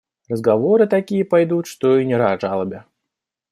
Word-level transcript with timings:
Разговоры 0.29 0.87
такие 0.87 1.23
пойдут, 1.23 1.67
что 1.67 1.99
и 1.99 2.05
не 2.07 2.17
рад 2.17 2.41
жалобе! 2.41 2.85